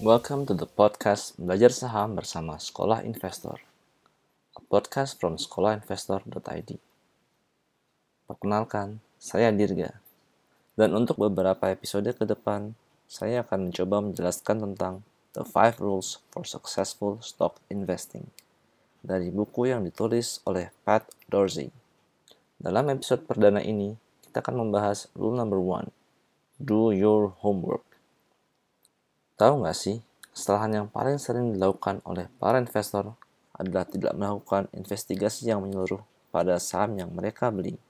Welcome 0.00 0.48
to 0.48 0.56
the 0.56 0.64
podcast 0.64 1.36
Belajar 1.36 1.68
Saham 1.68 2.16
bersama 2.16 2.56
Sekolah 2.56 3.04
Investor. 3.04 3.60
A 4.56 4.64
podcast 4.64 5.20
from 5.20 5.36
sekolahinvestor.id. 5.36 6.80
Perkenalkan, 8.24 9.04
saya 9.20 9.52
Dirga. 9.52 10.00
Dan 10.72 10.96
untuk 10.96 11.20
beberapa 11.20 11.68
episode 11.68 12.16
ke 12.16 12.24
depan, 12.24 12.72
saya 13.04 13.44
akan 13.44 13.68
mencoba 13.68 14.00
menjelaskan 14.00 14.72
tentang 14.72 15.04
The 15.36 15.44
Five 15.44 15.84
Rules 15.84 16.24
for 16.32 16.48
Successful 16.48 17.20
Stock 17.20 17.60
Investing 17.68 18.32
dari 19.04 19.28
buku 19.28 19.68
yang 19.68 19.84
ditulis 19.84 20.40
oleh 20.48 20.72
Pat 20.80 21.12
Dorsey. 21.28 21.68
Dalam 22.56 22.88
episode 22.88 23.28
perdana 23.28 23.60
ini, 23.60 23.92
kita 24.24 24.40
akan 24.40 24.64
membahas 24.64 25.12
rule 25.12 25.36
number 25.36 25.60
one, 25.60 25.92
do 26.56 26.88
your 26.88 27.36
homework. 27.44 27.89
Tahu 29.40 29.64
nggak 29.64 29.72
sih, 29.72 30.04
kesalahan 30.36 30.84
yang 30.84 30.86
paling 30.92 31.16
sering 31.16 31.56
dilakukan 31.56 32.04
oleh 32.04 32.28
para 32.36 32.60
investor 32.60 33.16
adalah 33.56 33.88
tidak 33.88 34.12
melakukan 34.12 34.68
investigasi 34.76 35.48
yang 35.48 35.64
menyeluruh 35.64 36.04
pada 36.28 36.60
saham 36.60 37.00
yang 37.00 37.08
mereka 37.08 37.48
beli. 37.48 37.80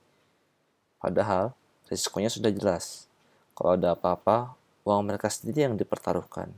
Padahal, 1.03 1.51
risikonya 1.91 2.31
sudah 2.31 2.55
jelas. 2.55 3.11
Kalau 3.59 3.75
ada 3.75 3.99
apa-apa, 3.99 4.55
uang 4.87 5.11
mereka 5.11 5.27
sendiri 5.27 5.67
yang 5.67 5.75
dipertaruhkan. 5.75 6.55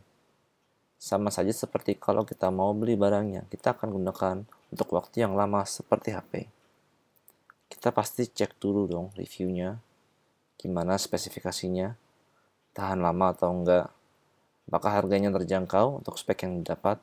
Sama 1.01 1.33
saja 1.33 1.57
seperti 1.57 1.97
kalau 1.97 2.29
kita 2.29 2.53
mau 2.53 2.77
beli 2.77 2.93
barangnya, 2.93 3.49
kita 3.49 3.73
akan 3.73 3.97
gunakan 3.97 4.45
untuk 4.45 4.89
waktu 4.93 5.25
yang 5.25 5.33
lama 5.33 5.65
seperti 5.65 6.13
HP. 6.13 6.53
Kita 7.73 7.97
pasti 7.97 8.29
cek 8.29 8.61
dulu 8.61 8.85
dong 8.85 9.09
reviewnya, 9.17 9.73
gimana 10.61 11.01
spesifikasinya, 11.01 11.97
tahan 12.77 13.01
lama 13.01 13.33
atau 13.33 13.57
enggak, 13.57 13.89
Apakah 14.73 15.05
harganya 15.05 15.29
terjangkau 15.29 16.01
untuk 16.01 16.17
spek 16.17 16.49
yang 16.49 16.65
didapat? 16.65 16.97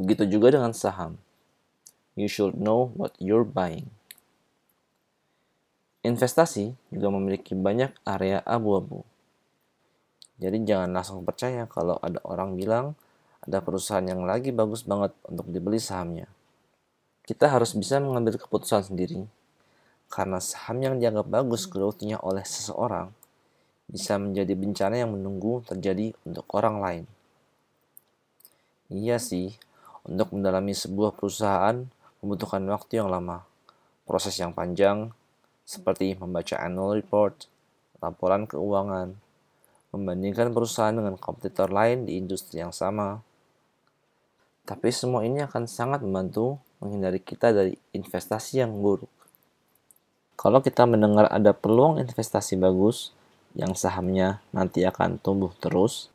Begitu 0.00 0.40
juga 0.40 0.56
dengan 0.56 0.72
saham. 0.72 1.20
You 2.16 2.32
should 2.32 2.56
know 2.56 2.88
what 2.96 3.12
you're 3.20 3.44
buying. 3.44 3.92
Investasi 6.00 6.72
juga 6.88 7.12
memiliki 7.12 7.52
banyak 7.52 7.92
area 8.08 8.40
abu-abu. 8.48 9.04
Jadi 10.40 10.64
jangan 10.64 10.96
langsung 10.96 11.28
percaya 11.28 11.68
kalau 11.68 12.00
ada 12.00 12.24
orang 12.24 12.56
bilang 12.56 12.96
ada 13.44 13.60
perusahaan 13.60 14.00
yang 14.00 14.24
lagi 14.24 14.48
bagus 14.48 14.88
banget 14.88 15.12
untuk 15.28 15.52
dibeli 15.52 15.76
sahamnya. 15.76 16.24
Kita 17.28 17.52
harus 17.52 17.76
bisa 17.76 18.00
mengambil 18.00 18.40
keputusan 18.40 18.96
sendiri. 18.96 19.28
Karena 20.08 20.40
saham 20.40 20.80
yang 20.80 20.96
dianggap 20.96 21.28
bagus 21.28 21.68
growth-nya 21.68 22.16
oleh 22.24 22.48
seseorang 22.48 23.12
bisa 23.88 24.20
menjadi 24.20 24.52
bencana 24.52 25.00
yang 25.00 25.16
menunggu 25.16 25.64
terjadi 25.64 26.12
untuk 26.28 26.44
orang 26.52 26.76
lain. 26.78 27.04
Iya 28.92 29.16
sih, 29.16 29.56
untuk 30.04 30.32
mendalami 30.36 30.76
sebuah 30.76 31.16
perusahaan 31.16 31.88
membutuhkan 32.20 32.64
waktu 32.68 33.00
yang 33.00 33.08
lama, 33.08 33.44
proses 34.04 34.36
yang 34.36 34.52
panjang, 34.52 35.12
seperti 35.68 36.16
membaca 36.16 36.56
annual 36.56 36.96
report, 36.96 37.48
laporan 38.00 38.48
keuangan, 38.48 39.12
membandingkan 39.92 40.52
perusahaan 40.52 40.96
dengan 40.96 41.16
kompetitor 41.16 41.68
lain 41.68 42.08
di 42.08 42.16
industri 42.16 42.60
yang 42.60 42.72
sama. 42.72 43.20
Tapi 44.68 44.88
semua 44.92 45.24
ini 45.24 45.40
akan 45.44 45.64
sangat 45.64 46.04
membantu 46.04 46.60
menghindari 46.80 47.20
kita 47.20 47.52
dari 47.52 47.72
investasi 47.96 48.64
yang 48.64 48.72
buruk. 48.80 49.08
Kalau 50.38 50.62
kita 50.62 50.86
mendengar 50.86 51.26
ada 51.28 51.50
peluang 51.50 51.98
investasi 51.98 52.54
bagus, 52.56 53.10
yang 53.58 53.74
sahamnya 53.74 54.38
nanti 54.54 54.86
akan 54.86 55.18
tumbuh 55.18 55.50
terus, 55.58 56.14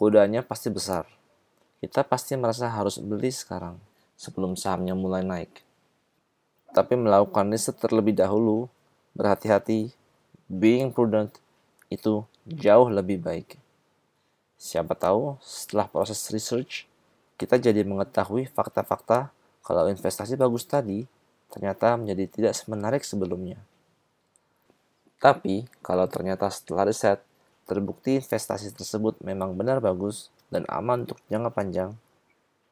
godanya 0.00 0.40
pasti 0.40 0.72
besar. 0.72 1.04
Kita 1.84 2.00
pasti 2.00 2.32
merasa 2.40 2.72
harus 2.72 2.96
beli 2.96 3.28
sekarang 3.28 3.76
sebelum 4.16 4.56
sahamnya 4.56 4.96
mulai 4.96 5.20
naik. 5.20 5.60
Tapi 6.72 6.96
melakukan 6.96 7.52
riset 7.52 7.76
terlebih 7.76 8.16
dahulu, 8.16 8.72
berhati-hati, 9.12 9.92
being 10.48 10.88
prudent 10.88 11.36
itu 11.92 12.24
jauh 12.48 12.88
lebih 12.88 13.20
baik. 13.20 13.60
Siapa 14.56 14.96
tahu 14.96 15.36
setelah 15.44 15.84
proses 15.84 16.24
research, 16.32 16.88
kita 17.36 17.60
jadi 17.60 17.84
mengetahui 17.84 18.48
fakta-fakta 18.48 19.28
kalau 19.60 19.92
investasi 19.92 20.40
bagus 20.40 20.64
tadi 20.64 21.04
ternyata 21.52 22.00
menjadi 22.00 22.24
tidak 22.32 22.54
semenarik 22.56 23.04
sebelumnya. 23.04 23.60
Tapi, 25.22 25.70
kalau 25.86 26.10
ternyata 26.10 26.50
setelah 26.50 26.90
riset, 26.90 27.22
terbukti 27.70 28.18
investasi 28.18 28.74
tersebut 28.74 29.22
memang 29.22 29.54
benar 29.54 29.78
bagus 29.78 30.34
dan 30.50 30.66
aman 30.66 31.06
untuk 31.06 31.22
jangka 31.30 31.50
panjang, 31.54 31.90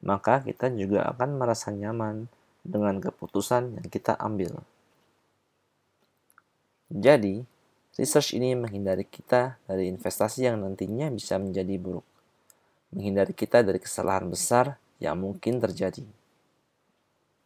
maka 0.03 0.43
kita 0.43 0.67
juga 0.75 1.07
akan 1.15 1.39
merasa 1.39 1.71
nyaman 1.71 2.27
dengan 2.67 2.99
keputusan 2.99 3.79
yang 3.79 3.87
kita 3.87 4.19
ambil. 4.19 4.59
Jadi, 6.91 7.47
research 7.95 8.35
ini 8.35 8.59
menghindari 8.59 9.07
kita 9.07 9.55
dari 9.71 9.87
investasi 9.87 10.51
yang 10.51 10.59
nantinya 10.59 11.07
bisa 11.15 11.39
menjadi 11.39 11.79
buruk. 11.79 12.05
Menghindari 12.91 13.31
kita 13.31 13.63
dari 13.63 13.79
kesalahan 13.79 14.27
besar 14.27 14.75
yang 14.99 15.15
mungkin 15.23 15.63
terjadi. 15.63 16.03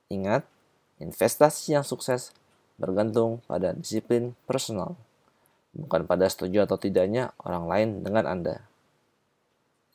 Ingat, 0.08 0.48
investasi 0.96 1.76
yang 1.76 1.84
sukses 1.84 2.32
bergantung 2.76 3.42
pada 3.46 3.74
disiplin 3.74 4.34
personal, 4.46 4.98
bukan 5.74 6.06
pada 6.06 6.26
setuju 6.26 6.66
atau 6.66 6.78
tidaknya 6.78 7.30
orang 7.42 7.64
lain 7.70 7.88
dengan 8.02 8.24
Anda. 8.26 8.56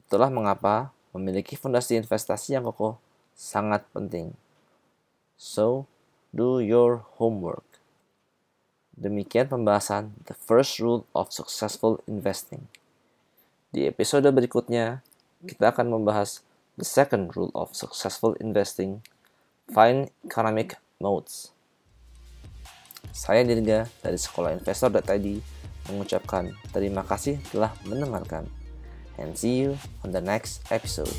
Itulah 0.07 0.31
mengapa 0.31 0.95
memiliki 1.13 1.57
fondasi 1.57 1.99
investasi 1.99 2.57
yang 2.57 2.65
kokoh 2.65 2.97
sangat 3.33 3.85
penting. 3.95 4.35
So, 5.39 5.87
do 6.35 6.59
your 6.59 7.07
homework. 7.17 7.63
Demikian 8.99 9.47
pembahasan 9.47 10.11
The 10.27 10.35
First 10.35 10.83
Rule 10.83 11.07
of 11.15 11.31
Successful 11.31 12.03
Investing. 12.03 12.67
Di 13.71 13.87
episode 13.87 14.27
berikutnya, 14.27 14.99
kita 15.47 15.71
akan 15.71 15.87
membahas 15.87 16.43
The 16.75 16.83
Second 16.83 17.31
Rule 17.31 17.53
of 17.55 17.71
Successful 17.71 18.35
Investing, 18.43 18.99
Find 19.71 20.11
Economic 20.27 20.75
Modes. 20.99 21.55
Saya 23.11 23.43
Dirga 23.43 23.89
dari 23.99 24.19
Sekolah 24.19 24.55
Investor.id 24.55 25.27
mengucapkan 25.89 26.53
terima 26.69 27.01
kasih 27.01 27.41
telah 27.49 27.73
mendengarkan. 27.89 28.45
And 29.19 29.35
see 29.35 29.67
you 29.67 29.75
on 30.05 30.15
the 30.15 30.23
next 30.23 30.63
episode. 30.71 31.11